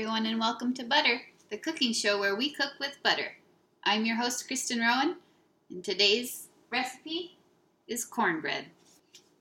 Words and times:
everyone, 0.00 0.24
and 0.24 0.40
welcome 0.40 0.72
to 0.72 0.82
Butter, 0.82 1.20
the 1.50 1.58
cooking 1.58 1.92
show 1.92 2.18
where 2.18 2.34
we 2.34 2.54
cook 2.54 2.72
with 2.80 2.96
butter. 3.02 3.36
I'm 3.84 4.06
your 4.06 4.16
host, 4.16 4.46
Kristen 4.46 4.80
Rowan, 4.80 5.16
and 5.68 5.84
today's 5.84 6.48
recipe 6.70 7.36
is 7.86 8.06
cornbread. 8.06 8.64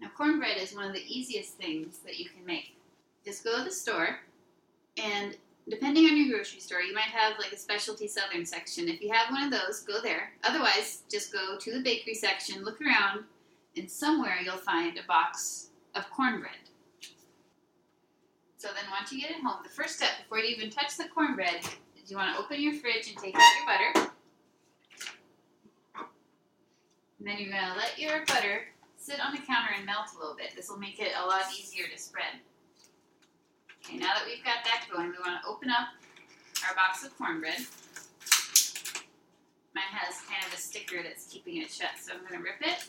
Now, 0.01 0.09
cornbread 0.17 0.57
is 0.57 0.75
one 0.75 0.83
of 0.83 0.91
the 0.91 1.05
easiest 1.07 1.53
things 1.53 1.99
that 1.99 2.19
you 2.19 2.27
can 2.27 2.45
make. 2.45 2.75
Just 3.23 3.45
go 3.45 3.57
to 3.57 3.63
the 3.63 3.71
store, 3.71 4.19
and 5.01 5.37
depending 5.69 6.07
on 6.07 6.17
your 6.17 6.35
grocery 6.35 6.59
store, 6.59 6.81
you 6.81 6.93
might 6.93 7.03
have 7.03 7.39
like 7.39 7.53
a 7.53 7.57
specialty 7.57 8.09
southern 8.09 8.45
section. 8.45 8.89
If 8.89 9.01
you 9.01 9.13
have 9.13 9.31
one 9.31 9.43
of 9.43 9.51
those, 9.51 9.79
go 9.79 10.01
there. 10.01 10.33
Otherwise, 10.43 11.03
just 11.09 11.31
go 11.31 11.57
to 11.57 11.71
the 11.71 11.79
bakery 11.81 12.15
section, 12.15 12.65
look 12.65 12.81
around, 12.81 13.23
and 13.77 13.89
somewhere 13.89 14.39
you'll 14.43 14.57
find 14.57 14.97
a 14.97 15.07
box 15.07 15.69
of 15.95 16.09
cornbread. 16.09 16.68
So 18.59 18.67
then 18.75 18.91
once 18.91 19.09
you 19.13 19.21
get 19.21 19.31
it 19.31 19.41
home, 19.41 19.63
the 19.63 19.69
first 19.69 19.95
step 19.95 20.09
before 20.21 20.39
you 20.39 20.53
even 20.53 20.69
touch 20.69 20.97
the 20.97 21.05
cornbread 21.15 21.63
is 21.95 22.11
you 22.11 22.17
want 22.17 22.35
to 22.35 22.43
open 22.43 22.61
your 22.61 22.73
fridge 22.73 23.07
and 23.07 23.17
take 23.17 23.33
out 23.33 23.41
your 23.55 23.65
butter. 23.65 24.11
And 27.19 27.27
then 27.27 27.37
you're 27.37 27.51
going 27.51 27.71
to 27.71 27.77
let 27.77 27.97
your 27.97 28.25
butter 28.25 28.67
sit 28.97 29.23
on 29.23 29.31
the 29.31 29.37
counter 29.37 29.71
and 29.77 29.85
melt 29.85 30.07
a 30.13 30.19
little 30.19 30.35
bit. 30.35 30.57
This 30.57 30.67
will 30.67 30.77
make 30.77 30.99
it 30.99 31.13
a 31.17 31.25
lot 31.25 31.43
easier 31.57 31.85
to 31.87 31.97
spread. 31.97 32.35
Okay, 33.85 33.95
now 33.95 34.07
that 34.07 34.25
we've 34.25 34.43
got 34.43 34.65
that 34.65 34.87
going, 34.91 35.07
we 35.07 35.17
want 35.23 35.41
to 35.41 35.47
open 35.47 35.69
up 35.69 35.95
our 36.67 36.75
box 36.75 37.05
of 37.05 37.17
cornbread. 37.17 37.63
Mine 39.73 39.87
has 39.89 40.19
kind 40.27 40.43
of 40.45 40.53
a 40.53 40.57
sticker 40.57 41.01
that's 41.01 41.27
keeping 41.27 41.61
it 41.61 41.71
shut, 41.71 41.91
so 41.97 42.11
I'm 42.11 42.27
going 42.27 42.33
to 42.33 42.43
rip 42.43 42.59
it 42.59 42.83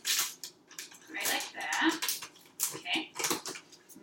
right 1.15 1.31
like 1.33 1.53
that. 1.55 2.20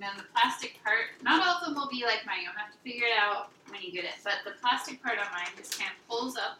Okay. 0.07 0.15
Then 0.15 0.23
the 0.23 0.31
plastic 0.33 0.79
part, 0.83 1.05
not 1.21 1.45
all 1.45 1.55
of 1.55 1.65
them 1.65 1.75
will 1.75 1.89
be 1.89 2.03
like 2.03 2.25
mine. 2.25 2.37
You'll 2.43 2.53
have 2.53 2.71
to 2.71 2.77
figure 2.83 3.05
it 3.05 3.17
out 3.19 3.49
when 3.69 3.81
you 3.81 3.91
get 3.91 4.05
it. 4.05 4.11
But 4.23 4.35
the 4.45 4.51
plastic 4.61 5.01
part 5.01 5.17
on 5.19 5.25
mine 5.31 5.47
just 5.57 5.77
kind 5.79 5.91
of 5.91 6.07
pulls 6.07 6.37
up 6.37 6.59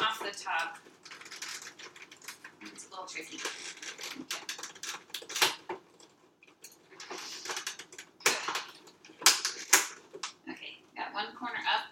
off 0.00 0.20
the 0.20 0.30
top. 0.30 0.78
It's 2.62 2.86
a 2.86 2.90
little 2.90 3.06
tricky. 3.06 3.38
Okay, 10.48 10.78
got 10.96 11.14
one 11.14 11.26
corner 11.38 11.62
up. 11.74 11.86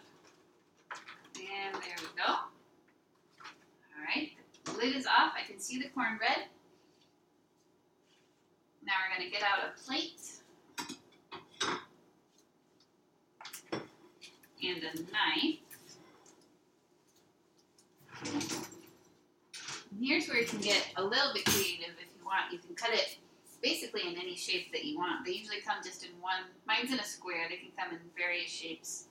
And 1.36 1.74
there 1.74 1.96
we 1.98 2.08
go. 2.16 2.34
Alright, 3.98 4.32
the 4.64 4.72
lid 4.72 4.94
is 4.96 5.06
off. 5.06 5.32
I 5.36 5.44
can 5.46 5.58
see 5.58 5.78
the 5.78 5.88
cornbread. 5.88 6.46
Now 8.86 8.92
we're 9.02 9.18
going 9.18 9.28
to 9.28 9.36
get 9.36 9.42
out 9.42 9.58
a 9.66 9.72
plate 9.82 10.20
and 14.62 14.82
a 14.84 14.94
knife. 15.10 15.58
And 19.90 20.04
here's 20.04 20.28
where 20.28 20.38
you 20.38 20.46
can 20.46 20.60
get 20.60 20.86
a 20.96 21.02
little 21.02 21.32
bit 21.34 21.44
creative 21.46 21.94
if 21.98 22.08
you 22.16 22.24
want. 22.24 22.52
You 22.52 22.58
can 22.58 22.76
cut 22.76 22.90
it 22.92 23.18
basically 23.60 24.02
in 24.06 24.16
any 24.16 24.36
shape 24.36 24.70
that 24.70 24.84
you 24.84 24.98
want. 24.98 25.24
They 25.24 25.32
usually 25.32 25.60
come 25.66 25.78
just 25.84 26.04
in 26.04 26.10
one. 26.20 26.44
Mine's 26.64 26.92
in 26.92 27.00
a 27.00 27.04
square. 27.04 27.46
They 27.48 27.56
can 27.56 27.70
come 27.76 27.92
in 27.92 27.98
various 28.16 28.50
shapes. 28.50 29.06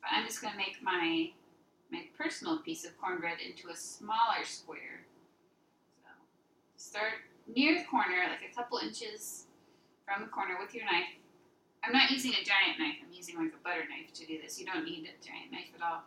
But 0.00 0.10
I'm 0.12 0.26
just 0.26 0.42
going 0.42 0.52
to 0.52 0.58
make 0.58 0.82
my 0.82 1.30
my 1.92 2.02
personal 2.16 2.58
piece 2.58 2.84
of 2.84 2.98
cornbread 2.98 3.38
into 3.46 3.68
a 3.68 3.76
smaller 3.76 4.44
square. 4.44 5.04
So 6.02 6.08
start 6.76 7.12
near 7.46 7.78
the 7.78 7.84
corner, 7.84 8.28
like 8.28 8.48
a 8.48 8.54
couple 8.54 8.78
inches 8.78 9.46
from 10.06 10.22
the 10.22 10.28
corner 10.28 10.56
with 10.60 10.74
your 10.74 10.84
knife. 10.84 11.18
I'm 11.84 11.92
not 11.92 12.10
using 12.10 12.32
a 12.32 12.44
giant 12.44 12.78
knife, 12.78 12.96
I'm 13.02 13.12
using 13.12 13.36
like 13.36 13.52
a 13.52 13.62
butter 13.64 13.84
knife 13.88 14.12
to 14.14 14.26
do 14.26 14.38
this. 14.40 14.58
You 14.58 14.66
don't 14.66 14.84
need 14.84 15.08
a 15.08 15.16
giant 15.24 15.50
knife 15.50 15.70
at 15.74 15.82
all. 15.82 16.02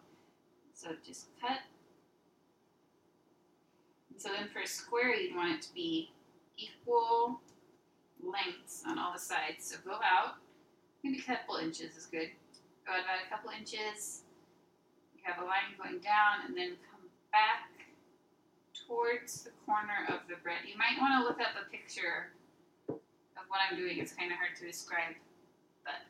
So 0.73 0.91
just 1.05 1.27
cut. 1.41 1.59
So 4.17 4.29
then 4.29 4.47
for 4.51 4.59
a 4.59 4.67
square, 4.67 5.13
you'd 5.15 5.35
want 5.35 5.51
it 5.51 5.61
to 5.63 5.73
be 5.73 6.11
equal 6.57 7.41
lengths 8.23 8.83
on 8.87 8.97
all 8.97 9.11
the 9.11 9.19
sides. 9.19 9.65
So 9.65 9.77
go 9.85 9.95
out, 9.95 10.35
maybe 11.03 11.19
a 11.19 11.21
couple 11.21 11.57
inches 11.57 11.95
is 11.97 12.05
good. 12.05 12.29
Go 12.87 12.93
out 12.93 13.03
about 13.03 13.19
a 13.25 13.29
couple 13.29 13.51
inches. 13.51 14.23
You 15.15 15.21
have 15.23 15.43
a 15.43 15.45
line 15.45 15.75
going 15.77 15.99
down 15.99 16.47
and 16.47 16.55
then 16.55 16.77
come 16.89 17.03
back 17.31 17.74
towards 18.87 19.43
the 19.43 19.51
corner 19.65 20.05
of 20.09 20.27
the 20.29 20.35
bread. 20.41 20.65
You 20.65 20.77
might 20.77 20.99
want 21.01 21.21
to 21.21 21.27
look 21.27 21.39
up 21.41 21.53
a 21.57 21.69
picture 21.69 22.31
of 22.89 23.43
what 23.47 23.59
I'm 23.69 23.77
doing. 23.77 23.99
It's 23.99 24.13
kind 24.13 24.31
of 24.31 24.37
hard 24.37 24.55
to 24.59 24.65
describe, 24.65 25.15
but 25.83 26.05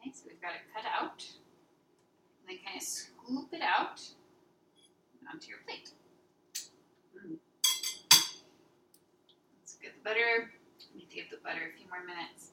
okay. 0.00 0.12
So 0.12 0.24
we've 0.28 0.40
got 0.40 0.52
it 0.52 0.64
cut 0.74 0.84
out, 0.88 1.24
and 2.40 2.48
then 2.48 2.58
kind 2.64 2.76
of 2.76 2.82
scoop 2.82 3.48
it 3.52 3.62
out 3.62 4.00
onto 5.30 5.48
your 5.48 5.58
plate. 5.66 5.92
Mm. 7.16 7.36
Let's 9.60 9.76
get 9.80 9.92
the 9.96 10.02
butter. 10.04 10.50
Need 10.94 11.10
to 11.10 11.16
give 11.16 11.30
the 11.30 11.36
butter 11.44 11.60
a 11.68 11.76
few 11.76 11.86
more 11.90 12.00
minutes. 12.04 12.52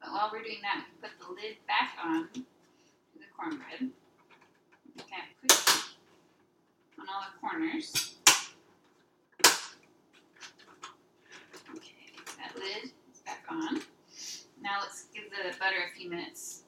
But 0.00 0.12
while 0.12 0.30
we're 0.32 0.42
doing 0.42 0.62
that, 0.62 0.84
we 0.88 1.08
put 1.08 1.18
the 1.20 1.28
lid 1.32 1.56
back 1.66 1.92
on 2.02 2.28
to 2.32 2.40
the 3.16 3.28
cornbread. 3.36 3.90
Kind 5.08 5.26
of 5.32 5.48
push 5.48 5.94
on 6.98 6.99
all 7.12 7.22
the 7.22 7.48
corners. 7.48 8.14
Okay, 11.74 11.94
that 12.38 12.54
lid 12.56 12.90
is 13.12 13.20
back 13.26 13.44
on. 13.48 13.80
Now 14.62 14.78
let's 14.82 15.06
give 15.14 15.24
the 15.30 15.58
butter 15.58 15.76
a 15.90 15.98
few 15.98 16.08
minutes. 16.08 16.62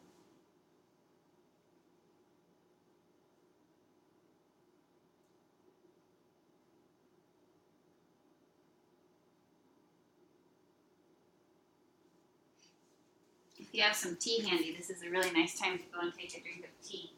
If 13.58 13.68
you 13.72 13.82
have 13.82 13.94
some 13.94 14.16
tea 14.16 14.44
handy, 14.46 14.74
this 14.76 14.90
is 14.90 15.02
a 15.02 15.08
really 15.08 15.30
nice 15.30 15.58
time 15.58 15.78
to 15.78 15.84
go 15.94 16.00
and 16.00 16.12
take 16.12 16.36
a 16.36 16.42
drink 16.42 16.64
of 16.64 16.88
tea. 16.88 17.12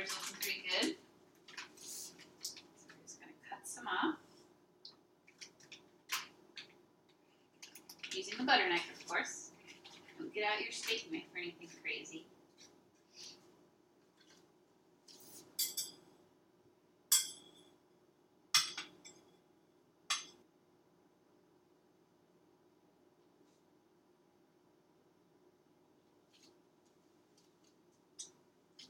Butter's 0.00 0.16
looking 0.16 0.36
pretty 0.40 0.62
good. 0.66 0.96
So 1.76 2.12
we're 2.16 3.02
just 3.02 3.20
going 3.20 3.32
to 3.32 3.50
cut 3.50 3.66
some 3.68 3.86
off. 3.86 4.16
Using 8.14 8.38
the 8.38 8.44
butter 8.44 8.66
knife, 8.66 8.90
of 8.98 9.06
course. 9.06 9.50
Don't 10.18 10.32
get 10.32 10.44
out 10.44 10.62
your 10.62 10.72
steak 10.72 11.12
knife 11.12 11.24
or 11.34 11.38
anything 11.38 11.68
crazy. 11.82 12.24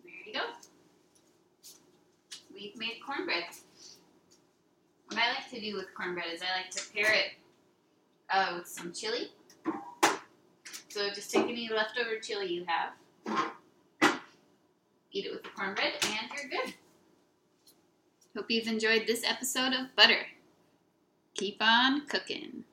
There 0.05 0.13
you 0.25 0.33
go. 0.35 0.60
We've 2.61 2.77
made 2.77 2.99
cornbread. 3.05 3.45
What 5.07 5.19
I 5.19 5.33
like 5.33 5.51
to 5.51 5.59
do 5.59 5.77
with 5.77 5.95
cornbread 5.95 6.27
is 6.31 6.43
I 6.43 6.61
like 6.61 6.71
to 6.73 6.93
pair 6.93 7.11
it 7.11 7.33
uh, 8.29 8.57
with 8.59 8.69
some 8.69 8.93
chili. 8.93 9.29
So 10.91 11.09
just 11.09 11.31
take 11.31 11.45
any 11.45 11.71
leftover 11.73 12.19
chili 12.23 12.53
you 12.53 12.67
have, 12.67 13.53
eat 15.11 15.25
it 15.25 15.33
with 15.33 15.43
the 15.43 15.49
cornbread, 15.57 15.95
and 16.03 16.31
you're 16.37 16.51
good. 16.51 16.75
Hope 18.37 18.51
you've 18.51 18.67
enjoyed 18.67 19.07
this 19.07 19.25
episode 19.25 19.73
of 19.73 19.97
Butter. 19.97 20.27
Keep 21.35 21.63
on 21.63 22.07
cooking. 22.09 22.65